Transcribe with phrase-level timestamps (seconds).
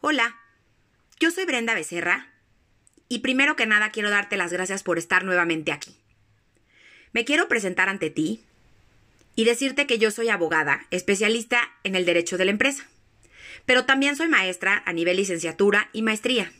[0.00, 0.38] Hola,
[1.18, 2.28] yo soy Brenda Becerra
[3.08, 5.96] y primero que nada quiero darte las gracias por estar nuevamente aquí.
[7.12, 8.40] Me quiero presentar ante ti
[9.34, 12.86] y decirte que yo soy abogada, especialista en el derecho de la empresa,
[13.66, 16.52] pero también soy maestra a nivel licenciatura y maestría,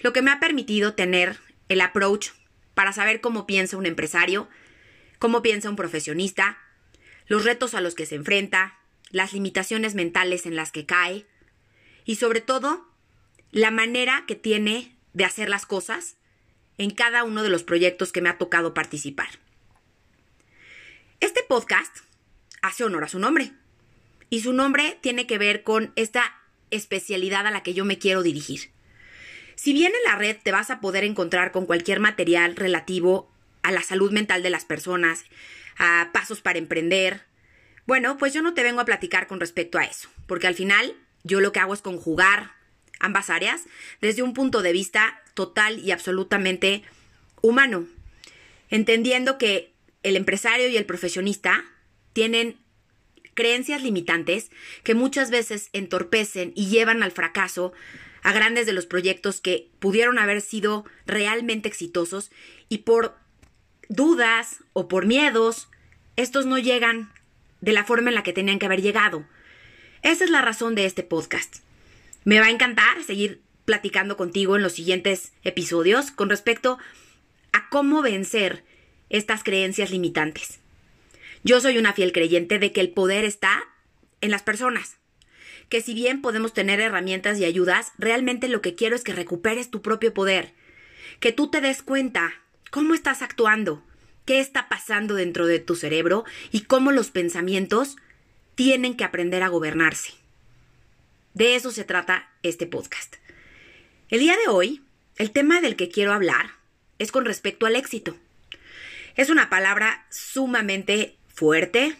[0.00, 1.36] lo que me ha permitido tener
[1.68, 2.28] el approach
[2.72, 4.48] para saber cómo piensa un empresario,
[5.18, 6.56] cómo piensa un profesionista,
[7.26, 8.78] los retos a los que se enfrenta,
[9.10, 11.26] las limitaciones mentales en las que cae
[12.08, 12.88] y sobre todo
[13.50, 16.16] la manera que tiene de hacer las cosas
[16.78, 19.28] en cada uno de los proyectos que me ha tocado participar.
[21.20, 21.94] Este podcast
[22.62, 23.52] hace honor a su nombre
[24.30, 26.40] y su nombre tiene que ver con esta
[26.70, 28.70] especialidad a la que yo me quiero dirigir.
[29.54, 33.30] Si bien en la red te vas a poder encontrar con cualquier material relativo
[33.60, 35.26] a la salud mental de las personas,
[35.76, 37.26] a pasos para emprender,
[37.86, 40.96] bueno, pues yo no te vengo a platicar con respecto a eso, porque al final
[41.24, 42.52] yo lo que hago es conjugar
[43.00, 43.62] ambas áreas
[44.00, 46.82] desde un punto de vista total y absolutamente
[47.42, 47.86] humano,
[48.70, 51.64] entendiendo que el empresario y el profesionista
[52.12, 52.56] tienen
[53.34, 54.50] creencias limitantes
[54.82, 57.72] que muchas veces entorpecen y llevan al fracaso
[58.22, 62.30] a grandes de los proyectos que pudieron haber sido realmente exitosos
[62.68, 63.16] y por
[63.88, 65.68] dudas o por miedos,
[66.16, 67.12] estos no llegan
[67.60, 69.24] de la forma en la que tenían que haber llegado.
[70.02, 71.56] Esa es la razón de este podcast.
[72.24, 76.78] Me va a encantar seguir platicando contigo en los siguientes episodios con respecto
[77.52, 78.64] a cómo vencer
[79.10, 80.60] estas creencias limitantes.
[81.42, 83.64] Yo soy una fiel creyente de que el poder está
[84.20, 84.96] en las personas.
[85.68, 89.70] Que si bien podemos tener herramientas y ayudas, realmente lo que quiero es que recuperes
[89.70, 90.54] tu propio poder.
[91.20, 92.32] Que tú te des cuenta
[92.70, 93.82] cómo estás actuando,
[94.24, 97.96] qué está pasando dentro de tu cerebro y cómo los pensamientos
[98.58, 100.14] tienen que aprender a gobernarse.
[101.32, 103.14] De eso se trata este podcast.
[104.08, 104.82] El día de hoy,
[105.14, 106.50] el tema del que quiero hablar
[106.98, 108.16] es con respecto al éxito.
[109.14, 111.94] Es una palabra sumamente fuerte,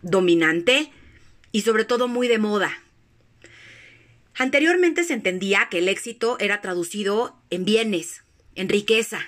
[0.00, 0.90] dominante
[1.52, 2.82] y sobre todo muy de moda.
[4.34, 8.22] Anteriormente se entendía que el éxito era traducido en bienes,
[8.54, 9.20] en riqueza.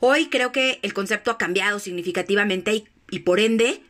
[0.00, 3.82] Hoy creo que el concepto ha cambiado significativamente y, por ende,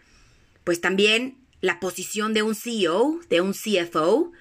[0.65, 4.33] pues también la posición de un CEO, de un CFO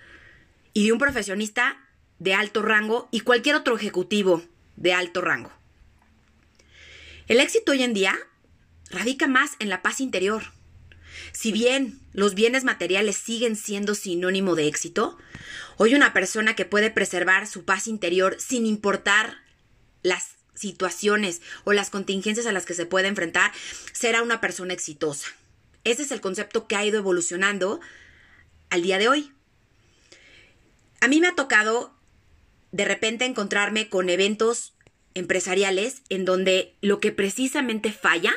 [0.73, 1.77] y de un profesionista
[2.19, 4.43] de alto rango y cualquier otro ejecutivo
[4.75, 5.51] de alto rango.
[7.27, 8.17] El éxito hoy en día
[8.89, 10.43] radica más en la paz interior.
[11.31, 15.17] Si bien los bienes materiales siguen siendo sinónimo de éxito,
[15.77, 19.37] hoy una persona que puede preservar su paz interior sin importar
[20.03, 23.51] las situaciones o las contingencias a las que se puede enfrentar,
[23.91, 25.27] será una persona exitosa.
[25.85, 27.79] Ese es el concepto que ha ido evolucionando
[28.69, 29.31] al día de hoy.
[31.00, 31.94] A mí me ha tocado
[32.72, 34.73] de repente encontrarme con eventos
[35.13, 38.34] empresariales en donde lo que precisamente falla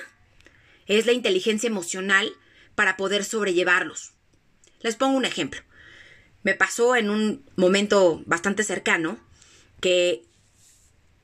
[0.87, 2.31] es la inteligencia emocional
[2.75, 4.13] para poder sobrellevarlos.
[4.81, 5.63] Les pongo un ejemplo.
[6.43, 9.19] Me pasó en un momento bastante cercano
[9.81, 10.25] que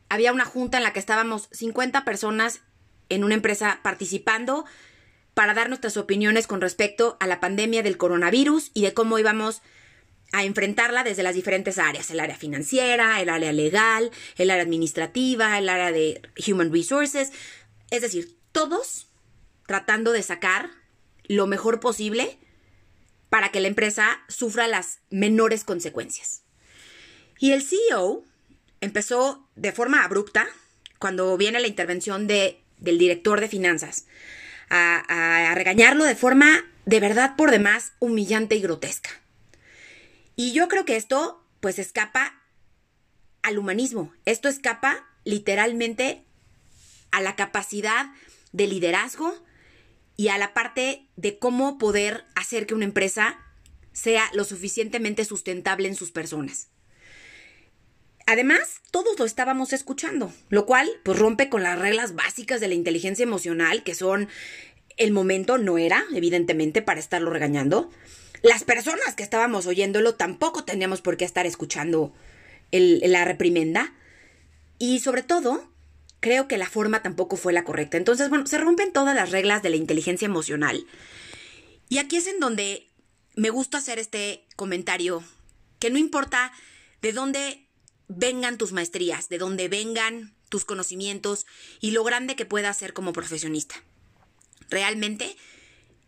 [0.09, 2.63] había una junta en la que estábamos 50 personas
[3.11, 4.65] en una empresa participando
[5.35, 9.63] para dar nuestras opiniones con respecto a la pandemia del coronavirus y de cómo íbamos
[10.33, 15.59] a enfrentarla desde las diferentes áreas, el área financiera, el área legal, el área administrativa,
[15.59, 17.33] el área de human resources,
[17.91, 19.09] es decir, todos
[19.67, 20.71] tratando de sacar
[21.25, 22.39] lo mejor posible
[23.29, 26.43] para que la empresa sufra las menores consecuencias.
[27.39, 28.25] Y el CEO
[28.81, 30.47] empezó de forma abrupta
[30.99, 34.07] cuando viene la intervención de, del director de finanzas
[34.71, 39.11] a, regañarlo de forma de verdad por demás humillante y grotesca.
[40.37, 42.43] Y yo creo que esto pues escapa
[43.43, 46.25] al humanismo, esto escapa literalmente
[47.13, 48.07] a la capacidad
[48.53, 49.35] de liderazgo
[50.17, 53.39] y a la parte de cómo poder hacer que una empresa
[53.93, 56.69] sea lo suficientemente sustentable en sus personas.
[58.27, 62.75] Además, todos lo estábamos escuchando, lo cual pues rompe con las reglas básicas de la
[62.75, 64.29] inteligencia emocional, que son
[64.97, 67.91] el momento no era, evidentemente, para estarlo regañando.
[68.43, 72.15] Las personas que estábamos oyéndolo tampoco teníamos por qué estar escuchando
[72.71, 73.95] la reprimenda.
[74.79, 75.69] Y sobre todo,
[76.21, 77.97] creo que la forma tampoco fue la correcta.
[77.97, 80.87] Entonces, bueno, se rompen todas las reglas de la inteligencia emocional.
[81.89, 82.89] Y aquí es en donde
[83.35, 85.23] me gusta hacer este comentario,
[85.79, 86.53] que no importa
[87.03, 87.64] de dónde
[88.09, 91.47] vengan tus maestrías, de donde vengan tus conocimientos
[91.81, 93.77] y lo grande que puedas ser como profesionista.
[94.71, 95.37] Realmente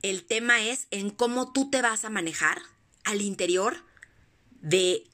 [0.03, 2.61] el tema es en cómo tú te vas a manejar
[3.05, 3.85] al interior
[4.61, 5.05] de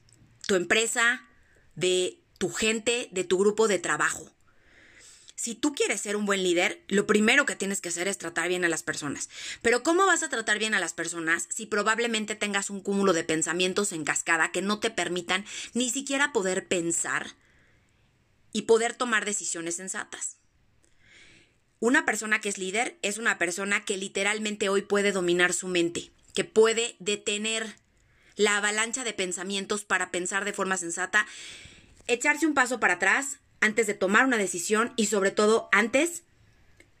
[0.47, 1.27] tu empresa,
[1.75, 4.32] de tu gente, de tu grupo de trabajo.
[5.35, 8.49] Si tú quieres ser un buen líder, lo primero que tienes que hacer es tratar
[8.49, 9.29] bien a las personas.
[9.61, 13.23] Pero ¿cómo vas a tratar bien a las personas si probablemente tengas un cúmulo de
[13.23, 15.43] pensamientos en cascada que no te permitan
[15.73, 17.31] ni siquiera poder pensar
[18.51, 20.37] y poder tomar decisiones sensatas?
[21.79, 26.11] Una persona que es líder es una persona que literalmente hoy puede dominar su mente,
[26.35, 27.75] que puede detener
[28.35, 31.25] la avalancha de pensamientos para pensar de forma sensata,
[32.07, 36.23] echarse un paso para atrás antes de tomar una decisión y sobre todo antes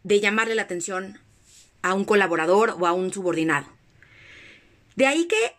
[0.03, 1.19] de llamarle la atención
[1.81, 3.67] a un colaborador o a un subordinado.
[4.95, 5.55] De ahí que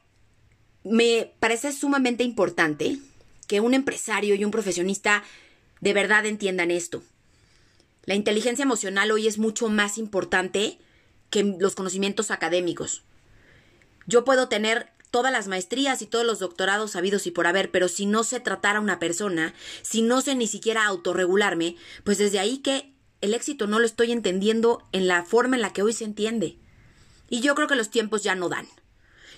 [0.82, 2.98] me parece sumamente importante
[3.46, 5.22] que un empresario y un profesionista
[5.82, 7.02] de verdad entiendan esto.
[8.06, 10.78] La inteligencia emocional hoy es mucho más importante
[11.28, 13.02] que los conocimientos académicos.
[14.06, 17.87] Yo puedo tener todas las maestrías y todos los doctorados sabidos y por haber, pero
[17.87, 22.40] si no sé tratar a una persona, si no sé ni siquiera autorregularme, pues desde
[22.40, 25.93] ahí que el éxito no lo estoy entendiendo en la forma en la que hoy
[25.93, 26.58] se entiende.
[27.31, 28.66] Y yo creo que los tiempos ya no dan.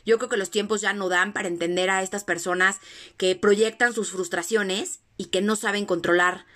[0.06, 2.78] Yo creo que los tiempos ya no dan para entender a estas personas
[3.19, 6.46] que proyectan sus frustraciones y que no saben controlar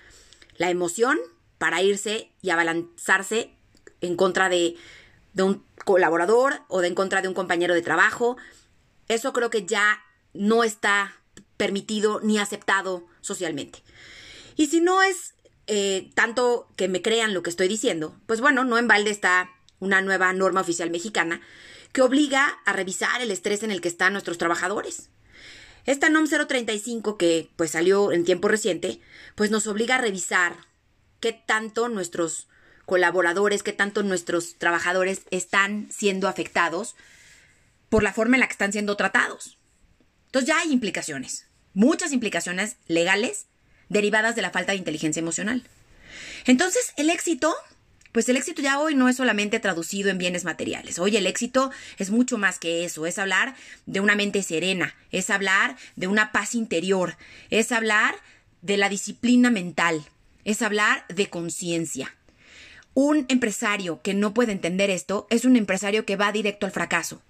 [0.57, 1.19] la emoción
[1.59, 3.53] para irse y abalanzarse
[4.01, 4.77] en contra de,
[5.33, 8.37] de un colaborador o de en contra de un compañero de trabajo
[9.15, 10.03] eso creo que ya
[10.33, 11.15] no está
[11.57, 13.83] permitido ni aceptado socialmente.
[14.55, 15.33] Y si no es
[15.67, 19.49] eh, tanto que me crean lo que estoy diciendo, pues bueno, no en balde está
[19.79, 21.41] una nueva norma oficial mexicana
[21.91, 25.09] que obliga a revisar el estrés en el que están nuestros trabajadores.
[25.85, 29.01] Esta NOM 035 que pues salió en tiempo reciente,
[29.35, 30.55] pues nos obliga a revisar
[31.19, 32.47] qué tanto nuestros
[32.85, 36.95] colaboradores, qué tanto nuestros trabajadores están siendo afectados
[37.91, 39.57] por la forma en la que están siendo tratados.
[40.27, 43.47] Entonces ya hay implicaciones, muchas implicaciones legales
[43.89, 45.67] derivadas de la falta de inteligencia emocional.
[46.45, 47.53] Entonces, el éxito,
[48.13, 50.99] pues el éxito ya hoy no es solamente traducido en bienes materiales.
[50.99, 53.55] Hoy el éxito es mucho más que eso, es hablar
[53.85, 57.17] de una mente serena, es hablar de una paz interior,
[57.49, 58.15] es hablar
[58.61, 60.01] de la disciplina mental,
[60.45, 62.15] es hablar de conciencia.
[62.93, 67.21] Un empresario que no puede entender esto es un empresario que va directo al fracaso.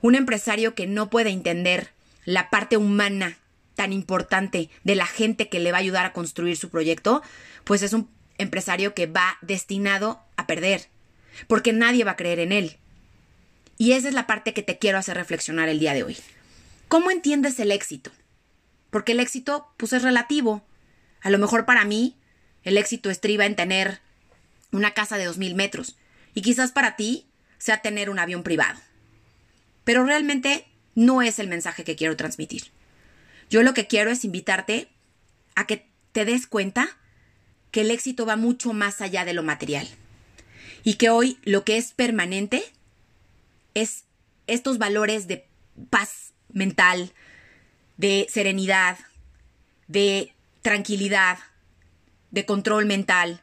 [0.00, 1.90] Un empresario que no puede entender
[2.24, 3.38] la parte humana
[3.74, 7.22] tan importante de la gente que le va a ayudar a construir su proyecto,
[7.64, 10.88] pues es un empresario que va destinado a perder,
[11.46, 12.76] porque nadie va a creer en él.
[13.78, 16.16] Y esa es la parte que te quiero hacer reflexionar el día de hoy.
[16.88, 18.10] ¿Cómo entiendes el éxito?
[18.90, 20.66] Porque el éxito, pues es relativo.
[21.20, 22.16] A lo mejor para mí,
[22.64, 24.00] el éxito estriba en tener
[24.72, 25.96] una casa de dos mil metros.
[26.34, 28.80] Y quizás para ti sea tener un avión privado
[29.88, 32.64] pero realmente no es el mensaje que quiero transmitir.
[33.48, 34.90] Yo lo que quiero es invitarte
[35.54, 36.98] a que te des cuenta
[37.70, 39.88] que el éxito va mucho más allá de lo material
[40.84, 42.62] y que hoy lo que es permanente
[43.72, 44.04] es
[44.46, 45.48] estos valores de
[45.88, 47.14] paz mental,
[47.96, 48.98] de serenidad,
[49.86, 51.38] de tranquilidad,
[52.30, 53.40] de control mental,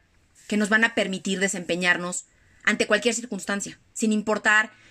[0.48, 2.26] que nos van a permitir desempeñarnos
[2.66, 4.85] ante cualquier circunstancia, sin importar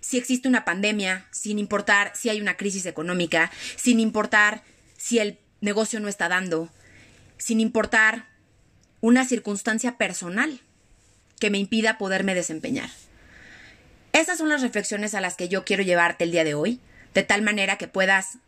[0.00, 4.62] si existe una pandemia, sin importar si hay una crisis económica, sin importar
[4.96, 6.70] si el negocio no está dando,
[7.38, 8.26] sin importar
[9.00, 10.60] una circunstancia personal
[11.38, 12.90] que me impida poderme desempeñar.
[14.12, 16.80] Esas son las reflexiones a las que yo quiero llevarte el día de hoy,
[17.14, 18.38] de tal manera que puedas,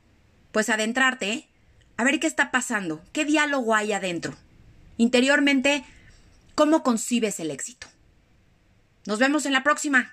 [0.50, 1.49] pues, adentrarte
[1.97, 4.35] a ver qué está pasando, qué diálogo hay adentro.
[4.99, 5.85] Interiormente,
[6.54, 7.87] ¿cómo concibes el éxito?
[9.06, 10.12] Nos vemos en la próxima.